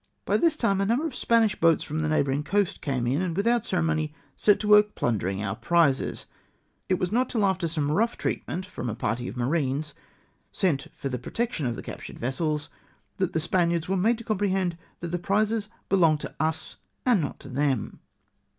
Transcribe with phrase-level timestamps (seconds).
[0.25, 3.37] By this time a number of Spanish boats from the neighbouring coast came in, and
[3.37, 6.25] without ceremony set to work plundering our prizes!
[6.89, 9.93] It was not till after some rough treatment from a party of marines
[10.51, 12.67] sent for the protection of the captured vessels,
[13.17, 17.39] that the Spaniards were made to comprehend that the prizes belonged to us and not
[17.41, 17.99] to them